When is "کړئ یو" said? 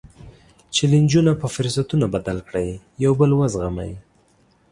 2.47-3.13